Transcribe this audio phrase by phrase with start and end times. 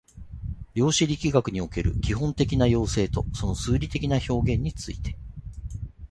[0.73, 5.15] 量子力学における基本的な要請とその数理的な表現について